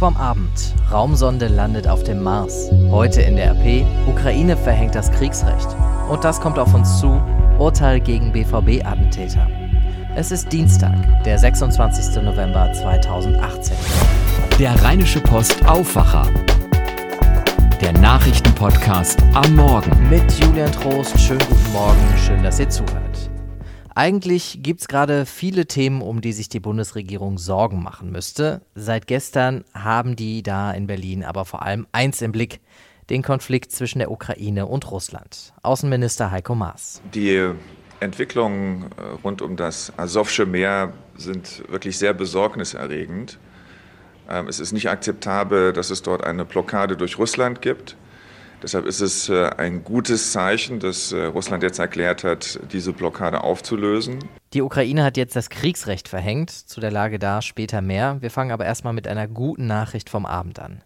[0.00, 0.74] vorm Abend.
[0.90, 2.70] Raumsonde landet auf dem Mars.
[2.90, 3.84] Heute in der RP.
[4.08, 5.68] Ukraine verhängt das Kriegsrecht.
[6.08, 7.20] Und das kommt auf uns zu.
[7.58, 9.46] Urteil gegen BVB-Attentäter.
[10.16, 10.94] Es ist Dienstag,
[11.24, 12.22] der 26.
[12.22, 13.76] November 2018.
[14.58, 16.26] Der Rheinische Post Aufwacher.
[17.82, 20.08] Der Nachrichtenpodcast am Morgen.
[20.08, 21.20] Mit Julian Trost.
[21.20, 22.16] Schönen guten Morgen.
[22.16, 23.09] Schön, dass ihr zuhört.
[24.00, 28.62] Eigentlich gibt es gerade viele Themen, um die sich die Bundesregierung Sorgen machen müsste.
[28.74, 32.60] Seit gestern haben die da in Berlin aber vor allem eins im Blick,
[33.10, 35.52] den Konflikt zwischen der Ukraine und Russland.
[35.62, 37.02] Außenminister Heiko Maas.
[37.12, 37.50] Die
[38.00, 43.38] Entwicklungen äh, rund um das Asowsche Meer sind wirklich sehr besorgniserregend.
[44.30, 47.98] Ähm, es ist nicht akzeptabel, dass es dort eine Blockade durch Russland gibt.
[48.62, 53.42] Deshalb ist es äh, ein gutes Zeichen, dass äh, Russland jetzt erklärt hat, diese Blockade
[53.42, 54.18] aufzulösen.
[54.52, 56.50] Die Ukraine hat jetzt das Kriegsrecht verhängt.
[56.50, 58.18] Zu der Lage da später mehr.
[58.20, 60.82] Wir fangen aber erstmal mit einer guten Nachricht vom Abend an.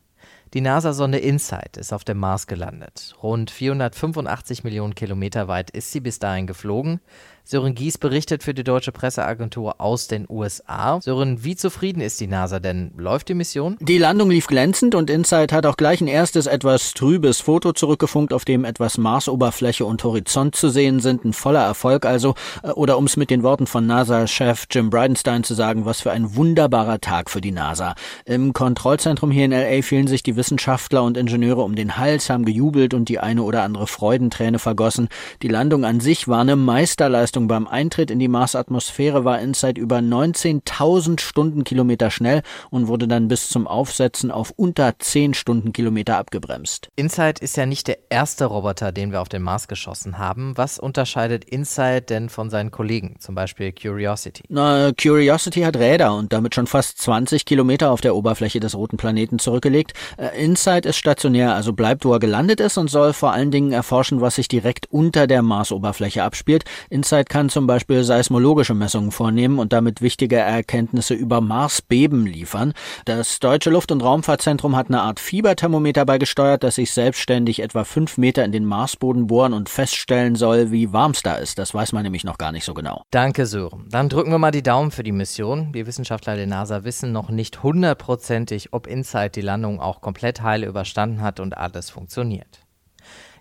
[0.55, 3.17] Die NASA-Sonde InSight ist auf dem Mars gelandet.
[3.21, 7.01] Rund 485 Millionen Kilometer weit ist sie bis dahin geflogen.
[7.47, 10.99] Sören Gies berichtet für die deutsche Presseagentur aus den USA.
[11.03, 12.91] Sören, wie zufrieden ist die NASA denn?
[12.97, 13.77] Läuft die Mission?
[13.81, 18.33] Die Landung lief glänzend und InSight hat auch gleich ein erstes etwas trübes Foto zurückgefunkt,
[18.33, 21.27] auf dem etwas Marsoberfläche und Horizont zu sehen sind.
[21.27, 22.35] Ein voller Erfolg also.
[22.63, 26.13] Äh, oder um es mit den Worten von NASA-Chef Jim Bridenstine zu sagen, was für
[26.13, 27.95] ein wunderbarer Tag für die NASA.
[28.25, 32.47] Im Kontrollzentrum hier in LA fielen sich die Wissenschaftler und Ingenieure um den Hals, haben
[32.47, 35.09] gejubelt und die eine oder andere Freudenträne vergossen.
[35.43, 39.77] Die Landung an sich war eine Meisterleistung Leistung beim Eintritt in die Marsatmosphäre war InSight
[39.77, 46.91] über 19.000 Stundenkilometer schnell und wurde dann bis zum Aufsetzen auf unter 10 Stundenkilometer abgebremst.
[46.95, 50.57] InSight ist ja nicht der erste Roboter, den wir auf den Mars geschossen haben.
[50.57, 54.45] Was unterscheidet InSight denn von seinen Kollegen, zum Beispiel Curiosity?
[54.49, 58.97] Na, Curiosity hat Räder und damit schon fast 20 Kilometer auf der Oberfläche des roten
[58.97, 59.95] Planeten zurückgelegt.
[60.19, 63.73] Äh, InSight ist stationär, also bleibt, wo er gelandet ist und soll vor allen Dingen
[63.73, 66.65] erforschen, was sich direkt unter der Marsoberfläche abspielt.
[66.91, 72.73] InSight Website kann zum Beispiel seismologische Messungen vornehmen und damit wichtige Erkenntnisse über Marsbeben liefern.
[73.05, 78.19] Das Deutsche Luft- und Raumfahrtzentrum hat eine Art Fieberthermometer beigesteuert, das sich selbstständig etwa fünf
[78.19, 81.59] Meter in den Marsboden bohren und feststellen soll, wie warm es da ist.
[81.59, 83.03] Das weiß man nämlich noch gar nicht so genau.
[83.11, 83.87] Danke, Sören.
[83.91, 85.73] Dann drücken wir mal die Daumen für die Mission.
[85.73, 90.67] Wir Wissenschaftler der NASA wissen noch nicht hundertprozentig, ob InSight die Landung auch komplett heile
[90.67, 92.61] überstanden hat und alles funktioniert.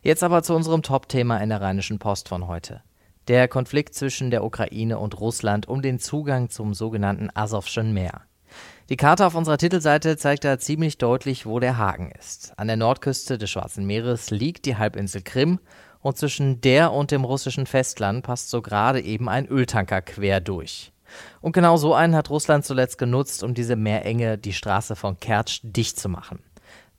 [0.02, 2.82] Jetzt aber zu unserem Top-Thema in der Rheinischen Post von heute.
[3.30, 8.24] Der Konflikt zwischen der Ukraine und Russland um den Zugang zum sogenannten Asowschen Meer.
[8.90, 12.52] Die Karte auf unserer Titelseite zeigt da ziemlich deutlich, wo der Haken ist.
[12.58, 15.60] An der Nordküste des Schwarzen Meeres liegt die Halbinsel Krim
[16.02, 20.92] und zwischen der und dem russischen Festland passt so gerade eben ein Öltanker quer durch.
[21.40, 25.62] Und genau so einen hat Russland zuletzt genutzt, um diese Meerenge, die Straße von Kertsch,
[25.64, 26.44] dicht zu machen.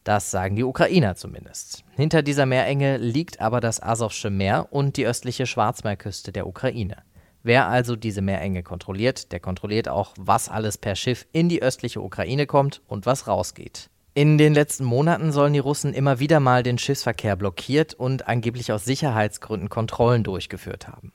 [0.05, 1.83] Das sagen die Ukrainer zumindest.
[1.97, 6.99] Hinter dieser Meerenge liegt aber das Asowsche Meer und die östliche Schwarzmeerküste der Ukraine.
[7.43, 12.03] Wer also diese Meerenge kontrolliert, der kontrolliert auch, was alles per Schiff in die östliche
[12.03, 13.91] Ukraine kommt und was rausgeht.
[14.13, 18.73] In den letzten Monaten sollen die Russen immer wieder mal den Schiffsverkehr blockiert und angeblich
[18.73, 21.13] aus Sicherheitsgründen Kontrollen durchgeführt haben.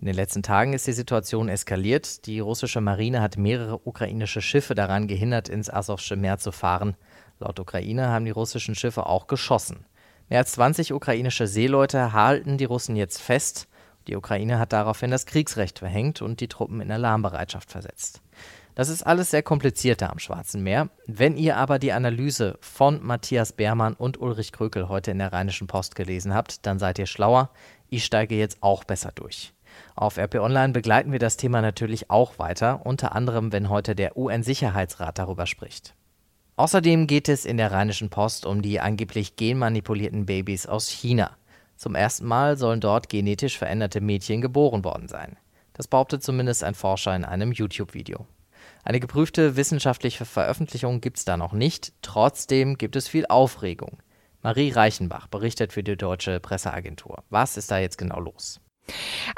[0.00, 2.26] In den letzten Tagen ist die Situation eskaliert.
[2.26, 6.96] Die russische Marine hat mehrere ukrainische Schiffe daran gehindert, ins Asowsche Meer zu fahren.
[7.40, 9.86] Laut Ukraine haben die russischen Schiffe auch geschossen.
[10.28, 13.66] Mehr als 20 ukrainische Seeleute halten die Russen jetzt fest.
[14.06, 18.20] Die Ukraine hat daraufhin das Kriegsrecht verhängt und die Truppen in Alarmbereitschaft versetzt.
[18.74, 20.90] Das ist alles sehr kompliziert da am Schwarzen Meer.
[21.06, 25.66] Wenn ihr aber die Analyse von Matthias Beermann und Ulrich Krökel heute in der Rheinischen
[25.66, 27.50] Post gelesen habt, dann seid ihr schlauer.
[27.88, 29.54] Ich steige jetzt auch besser durch.
[29.96, 34.16] Auf RP Online begleiten wir das Thema natürlich auch weiter, unter anderem, wenn heute der
[34.16, 35.94] UN-Sicherheitsrat darüber spricht.
[36.60, 41.34] Außerdem geht es in der Rheinischen Post um die angeblich genmanipulierten Babys aus China.
[41.74, 45.38] Zum ersten Mal sollen dort genetisch veränderte Mädchen geboren worden sein.
[45.72, 48.26] Das behauptet zumindest ein Forscher in einem YouTube-Video.
[48.84, 54.02] Eine geprüfte wissenschaftliche Veröffentlichung gibt es da noch nicht, trotzdem gibt es viel Aufregung.
[54.42, 57.24] Marie Reichenbach berichtet für die Deutsche Presseagentur.
[57.30, 58.60] Was ist da jetzt genau los?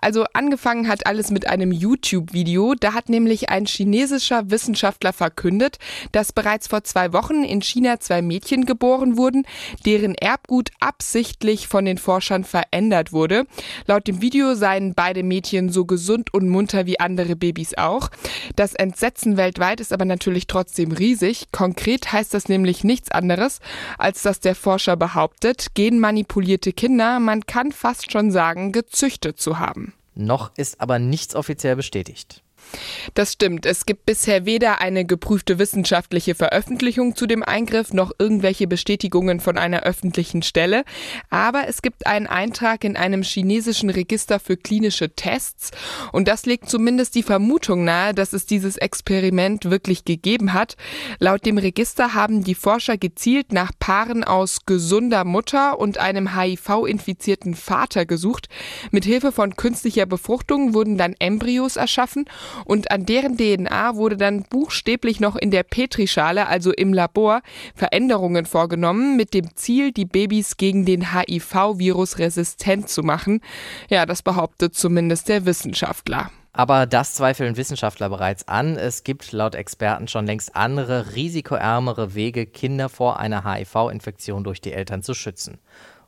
[0.00, 2.74] Also angefangen hat alles mit einem YouTube-Video.
[2.78, 5.78] Da hat nämlich ein chinesischer Wissenschaftler verkündet,
[6.12, 9.44] dass bereits vor zwei Wochen in China zwei Mädchen geboren wurden,
[9.84, 13.44] deren Erbgut absichtlich von den Forschern verändert wurde.
[13.86, 18.10] Laut dem Video seien beide Mädchen so gesund und munter wie andere Babys auch.
[18.56, 21.48] Das Entsetzen weltweit ist aber natürlich trotzdem riesig.
[21.52, 23.60] Konkret heißt das nämlich nichts anderes,
[23.98, 29.92] als dass der Forscher behauptet, genmanipulierte Kinder, man kann fast schon sagen, gezüchtet zu haben.
[30.14, 32.42] Noch ist aber nichts offiziell bestätigt.
[33.14, 33.66] Das stimmt.
[33.66, 39.58] Es gibt bisher weder eine geprüfte wissenschaftliche Veröffentlichung zu dem Eingriff noch irgendwelche Bestätigungen von
[39.58, 40.84] einer öffentlichen Stelle.
[41.30, 45.70] Aber es gibt einen Eintrag in einem chinesischen Register für klinische Tests.
[46.12, 50.76] Und das legt zumindest die Vermutung nahe, dass es dieses Experiment wirklich gegeben hat.
[51.18, 57.54] Laut dem Register haben die Forscher gezielt nach Paaren aus gesunder Mutter und einem HIV-infizierten
[57.54, 58.48] Vater gesucht.
[58.90, 62.26] Mit Hilfe von künstlicher Befruchtung wurden dann Embryos erschaffen
[62.64, 67.42] und an deren DNA wurde dann buchstäblich noch in der Petrischale, also im Labor,
[67.74, 73.40] Veränderungen vorgenommen, mit dem Ziel, die Babys gegen den HIV-Virus resistent zu machen.
[73.88, 76.30] Ja, das behauptet zumindest der Wissenschaftler.
[76.54, 78.76] Aber das zweifeln Wissenschaftler bereits an.
[78.76, 84.72] Es gibt laut Experten schon längst andere, risikoärmere Wege, Kinder vor einer HIV-Infektion durch die
[84.72, 85.58] Eltern zu schützen.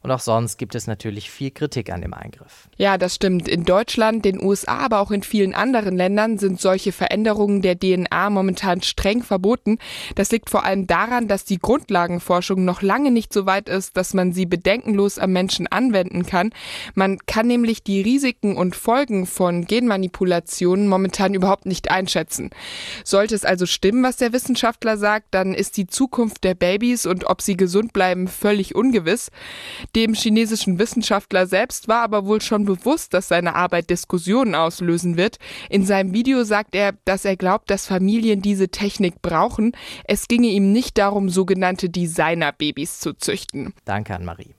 [0.05, 2.69] Und auch sonst gibt es natürlich viel Kritik an dem Eingriff.
[2.77, 3.49] Ja, das stimmt.
[3.49, 8.29] In Deutschland, den USA, aber auch in vielen anderen Ländern sind solche Veränderungen der DNA
[8.29, 9.79] momentan streng verboten.
[10.15, 14.13] Das liegt vor allem daran, dass die Grundlagenforschung noch lange nicht so weit ist, dass
[14.13, 16.51] man sie bedenkenlos am Menschen anwenden kann.
[16.95, 22.51] Man kann nämlich die Risiken und Folgen von Genmanipulationen momentan überhaupt nicht einschätzen.
[23.05, 27.25] Sollte es also stimmen, was der Wissenschaftler sagt, dann ist die Zukunft der Babys und
[27.25, 29.31] ob sie gesund bleiben völlig ungewiss.
[29.97, 35.39] Dem chinesischen Wissenschaftler selbst war aber wohl schon bewusst, dass seine Arbeit Diskussionen auslösen wird.
[35.71, 39.71] In seinem Video sagt er, dass er glaubt, dass Familien diese Technik brauchen.
[40.05, 43.73] Es ginge ihm nicht darum, sogenannte Designerbabys zu züchten.
[43.85, 44.57] Danke an Marie.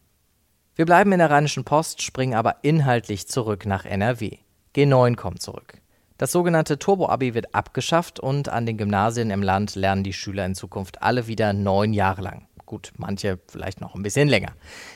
[0.75, 4.37] Wir bleiben in der Rheinischen Post, springen aber inhaltlich zurück nach NRW.
[4.73, 5.81] G9 kommt zurück.
[6.17, 10.55] Das sogenannte Turbo-Abi wird abgeschafft und an den Gymnasien im Land lernen die Schüler in
[10.55, 12.47] Zukunft alle wieder neun Jahre lang.
[12.65, 14.53] Gut, manche vielleicht noch ein bisschen länger.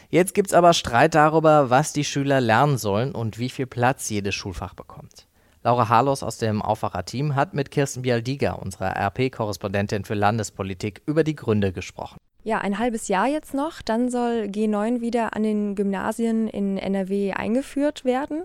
[0.10, 4.10] Jetzt gibt es aber Streit darüber, was die Schüler lernen sollen und wie viel Platz
[4.10, 5.27] jedes Schulfach bekommt.
[5.62, 11.36] Laura Harlos aus dem Aufwacher-Team hat mit Kirsten Bialdiger, unserer RP-Korrespondentin für Landespolitik, über die
[11.36, 12.18] Gründe gesprochen.
[12.44, 13.81] Ja, ein halbes Jahr jetzt noch.
[13.81, 18.44] Dann soll G9 wieder an den Gymnasien in NRW eingeführt werden.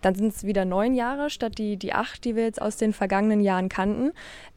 [0.00, 2.92] Dann sind es wieder neun Jahre statt die, die acht, die wir jetzt aus den
[2.92, 4.12] vergangenen Jahren kannten.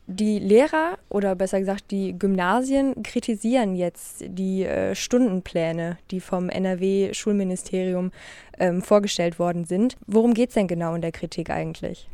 [0.06, 8.12] Die Lehrer oder besser gesagt die Gymnasien kritisieren jetzt die äh, Stundenpläne, die vom NRW-Schulministerium
[8.60, 9.98] ähm, vorgestellt worden sind.
[10.06, 12.08] Worum geht es denn genau in der Kritik eigentlich?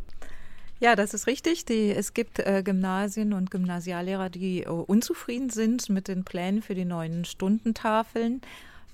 [0.82, 1.64] Ja, das ist richtig.
[1.66, 6.74] Die, es gibt äh, Gymnasien und Gymnasiallehrer, die äh, unzufrieden sind mit den Plänen für
[6.74, 8.42] die neuen Stundentafeln.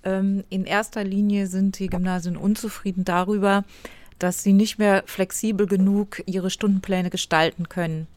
[0.04, 3.63] Ähm, in erster Linie sind die Gymnasien unzufrieden darüber,
[4.19, 8.07] dass sie nicht mehr flexibel genug ihre Stundenpläne gestalten können.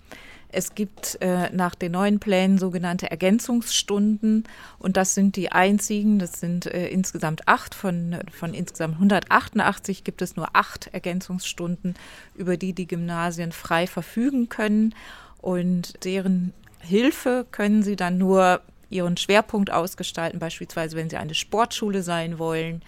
[0.53, 4.45] Es gibt äh, nach den neuen Plänen sogenannte Ergänzungsstunden.
[4.79, 10.23] Und das sind die einzigen, das sind äh, insgesamt acht, von, von insgesamt 188 gibt
[10.23, 11.95] es nur acht Ergänzungsstunden,
[12.35, 14.95] über die die Gymnasien frei verfügen können.
[15.41, 18.61] Und deren Hilfe können sie dann nur
[18.91, 22.83] ihren Schwerpunkt ausgestalten, beispielsweise wenn sie eine Sportschule sein wollen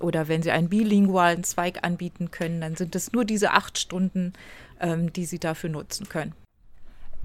[0.00, 4.34] oder wenn sie einen bilingualen Zweig anbieten können, dann sind es nur diese acht Stunden,
[4.80, 6.34] ähm, die sie dafür nutzen können.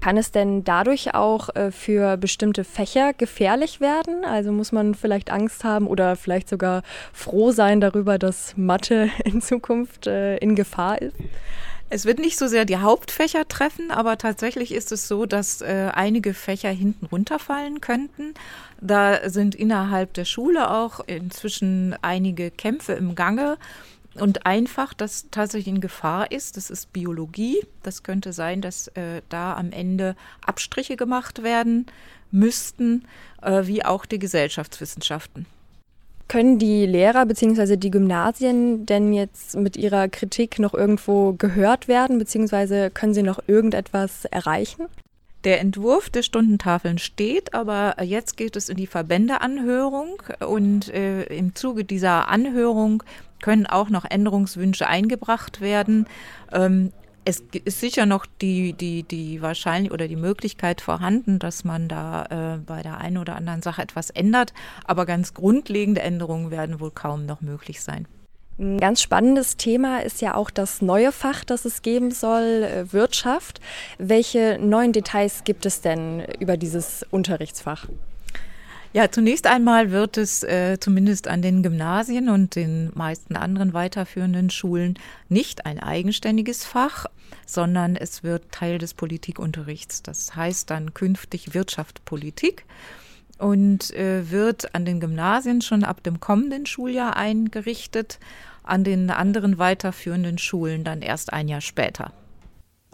[0.02, 4.24] Kann es denn dadurch auch äh, für bestimmte Fächer gefährlich werden?
[4.24, 6.82] Also muss man vielleicht Angst haben oder vielleicht sogar
[7.12, 11.14] froh sein darüber, dass Mathe in Zukunft äh, in Gefahr ist?
[11.88, 15.90] Es wird nicht so sehr die Hauptfächer treffen, aber tatsächlich ist es so, dass äh,
[15.94, 18.34] einige Fächer hinten runterfallen könnten.
[18.80, 23.56] Da sind innerhalb der Schule auch inzwischen einige Kämpfe im Gange
[24.14, 27.58] und einfach, das tatsächlich in Gefahr ist, das ist Biologie.
[27.82, 31.86] Das könnte sein, dass äh, da am Ende Abstriche gemacht werden
[32.30, 33.04] müssten,
[33.40, 35.46] äh, wie auch die Gesellschaftswissenschaften.
[36.28, 37.76] Können die Lehrer bzw.
[37.76, 43.40] die Gymnasien denn jetzt mit ihrer Kritik noch irgendwo gehört werden, beziehungsweise können sie noch
[43.46, 44.86] irgendetwas erreichen?
[45.44, 51.54] Der Entwurf der Stundentafeln steht, aber jetzt geht es in die Verbändeanhörung und äh, im
[51.56, 53.02] Zuge dieser Anhörung
[53.42, 56.06] können auch noch Änderungswünsche eingebracht werden.
[56.50, 56.92] Ähm,
[57.24, 62.24] es ist sicher noch die, die, die wahrscheinlich oder die Möglichkeit vorhanden, dass man da
[62.56, 64.52] äh, bei der einen oder anderen Sache etwas ändert,
[64.84, 68.08] aber ganz grundlegende Änderungen werden wohl kaum noch möglich sein.
[68.58, 72.92] Ein ganz spannendes Thema ist ja auch das neue Fach, das es geben soll, äh,
[72.92, 73.60] Wirtschaft.
[73.98, 77.86] Welche neuen Details gibt es denn über dieses Unterrichtsfach?
[78.94, 84.50] Ja, zunächst einmal wird es äh, zumindest an den Gymnasien und den meisten anderen weiterführenden
[84.50, 84.98] Schulen
[85.30, 87.06] nicht ein eigenständiges Fach,
[87.46, 90.02] sondern es wird Teil des Politikunterrichts.
[90.02, 92.66] Das heißt dann künftig Wirtschaft Politik
[93.38, 98.18] und äh, wird an den Gymnasien schon ab dem kommenden Schuljahr eingerichtet,
[98.62, 102.12] an den anderen weiterführenden Schulen dann erst ein Jahr später.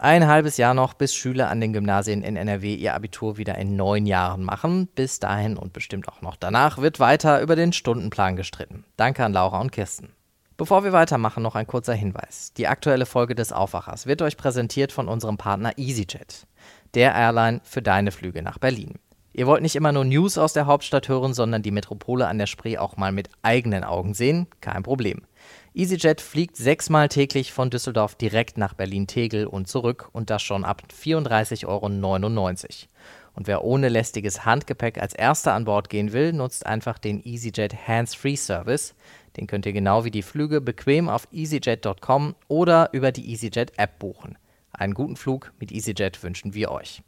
[0.01, 3.75] Ein halbes Jahr noch, bis Schüler an den Gymnasien in NRW ihr Abitur wieder in
[3.75, 4.87] neun Jahren machen.
[4.95, 8.85] Bis dahin und bestimmt auch noch danach wird weiter über den Stundenplan gestritten.
[8.95, 10.13] Danke an Laura und Kirsten.
[10.55, 12.53] Bevor wir weitermachen, noch ein kurzer Hinweis.
[12.53, 16.47] Die aktuelle Folge des Aufwachers wird euch präsentiert von unserem Partner EasyJet,
[16.93, 18.99] der Airline für deine Flüge nach Berlin.
[19.33, 22.47] Ihr wollt nicht immer nur News aus der Hauptstadt hören, sondern die Metropole an der
[22.47, 24.47] Spree auch mal mit eigenen Augen sehen?
[24.61, 25.23] Kein Problem.
[25.75, 30.81] EasyJet fliegt sechsmal täglich von Düsseldorf direkt nach Berlin-Tegel und zurück und das schon ab
[30.91, 31.89] 34,99 Euro.
[33.35, 37.87] Und wer ohne lästiges Handgepäck als erster an Bord gehen will, nutzt einfach den EasyJet
[37.87, 38.95] Hands-Free Service.
[39.37, 43.99] Den könnt ihr genau wie die Flüge bequem auf easyjet.com oder über die EasyJet App
[43.99, 44.37] buchen.
[44.71, 47.03] Einen guten Flug mit EasyJet wünschen wir euch.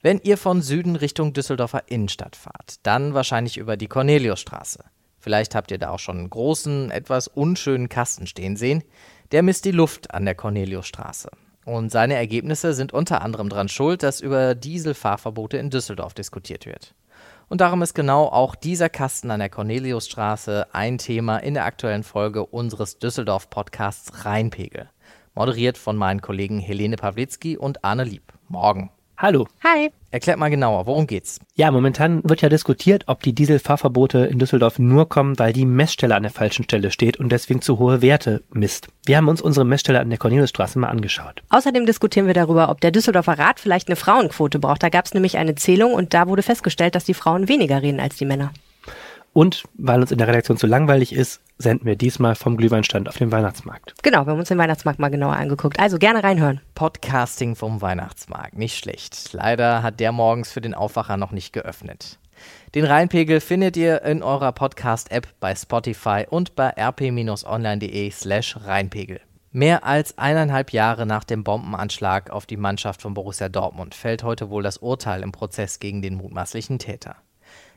[0.00, 4.84] Wenn ihr von Süden Richtung Düsseldorfer Innenstadt fahrt, dann wahrscheinlich über die Corneliusstraße.
[5.22, 8.82] Vielleicht habt ihr da auch schon einen großen, etwas unschönen Kasten stehen sehen.
[9.30, 11.30] Der misst die Luft an der Corneliusstraße.
[11.64, 16.96] Und seine Ergebnisse sind unter anderem daran schuld, dass über Dieselfahrverbote in Düsseldorf diskutiert wird.
[17.48, 22.02] Und darum ist genau auch dieser Kasten an der Corneliusstraße ein Thema in der aktuellen
[22.02, 24.90] Folge unseres Düsseldorf-Podcasts Rheinpegel.
[25.36, 28.32] Moderiert von meinen Kollegen Helene Pawlitzki und Arne Lieb.
[28.48, 28.90] Morgen.
[29.22, 29.46] Hallo.
[29.62, 29.92] Hi.
[30.10, 31.38] Erklärt mal genauer, worum geht's?
[31.54, 36.16] Ja, momentan wird ja diskutiert, ob die Dieselfahrverbote in Düsseldorf nur kommen, weil die Messstelle
[36.16, 38.88] an der falschen Stelle steht und deswegen zu hohe Werte misst.
[39.06, 41.44] Wir haben uns unsere Messstelle an der Corneliusstraße mal angeschaut.
[41.50, 44.82] Außerdem diskutieren wir darüber, ob der Düsseldorfer Rat vielleicht eine Frauenquote braucht.
[44.82, 48.00] Da gab es nämlich eine Zählung und da wurde festgestellt, dass die Frauen weniger reden
[48.00, 48.50] als die Männer.
[49.32, 53.16] Und weil uns in der Redaktion zu langweilig ist, senden wir diesmal vom Glühweinstand auf
[53.16, 53.94] dem Weihnachtsmarkt.
[54.02, 55.78] Genau, wir haben uns den Weihnachtsmarkt mal genauer angeguckt.
[55.78, 56.60] Also gerne reinhören.
[56.74, 59.32] Podcasting vom Weihnachtsmarkt, nicht schlecht.
[59.32, 62.18] Leider hat der morgens für den Aufwacher noch nicht geöffnet.
[62.74, 69.20] Den Rheinpegel findet ihr in eurer Podcast-App bei Spotify und bei rp-online.de slash Rheinpegel.
[69.54, 74.48] Mehr als eineinhalb Jahre nach dem Bombenanschlag auf die Mannschaft von Borussia Dortmund fällt heute
[74.48, 77.16] wohl das Urteil im Prozess gegen den mutmaßlichen Täter.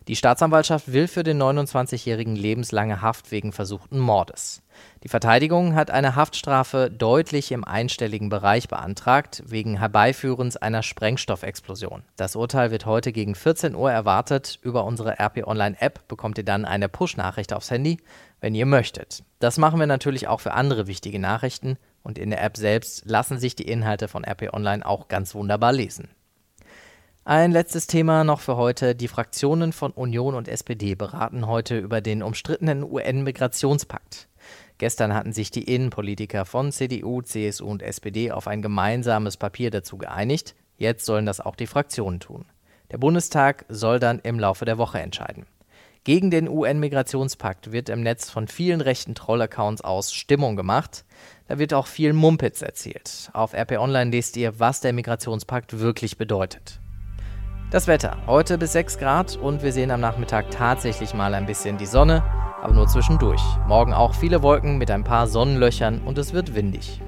[0.08, 4.62] Die Staatsanwaltschaft will für den 29-Jährigen lebenslange Haft wegen versuchten Mordes.
[5.04, 12.04] Die Verteidigung hat eine Haftstrafe deutlich im einstelligen Bereich beantragt, wegen Herbeiführens einer Sprengstoffexplosion.
[12.18, 14.60] Das Urteil wird heute gegen 14 Uhr erwartet.
[14.62, 17.98] Über unsere RP Online App bekommt ihr dann eine Push-Nachricht aufs Handy,
[18.42, 19.24] wenn ihr möchtet.
[19.40, 23.40] Das machen wir natürlich auch für andere wichtige Nachrichten und in der App selbst lassen
[23.40, 26.10] sich die Inhalte von RP Online auch ganz wunderbar lesen.
[27.28, 28.94] Ein letztes Thema noch für heute.
[28.94, 34.28] Die Fraktionen von Union und SPD beraten heute über den umstrittenen UN-Migrationspakt.
[34.78, 39.98] Gestern hatten sich die Innenpolitiker von CDU, CSU und SPD auf ein gemeinsames Papier dazu
[39.98, 40.54] geeinigt.
[40.78, 42.46] Jetzt sollen das auch die Fraktionen tun.
[42.92, 45.48] Der Bundestag soll dann im Laufe der Woche entscheiden.
[46.04, 51.06] Gegen den UN-Migrationspakt wird im Netz von vielen rechten Troll-Accounts aus Stimmung gemacht.
[51.48, 53.32] Da wird auch viel Mumpitz erzählt.
[53.34, 56.82] Auf RP Online lest ihr, was der Migrationspakt wirklich bedeutet.
[57.72, 58.18] Das Wetter.
[58.28, 62.24] Heute bis 6 Grad und wir sehen am Nachmittag tatsächlich mal ein bisschen die Sonne,
[62.62, 63.42] aber nur zwischendurch.
[63.68, 67.02] Morgen auch viele Wolken mit ein paar Sonnenlöchern und es wird windig.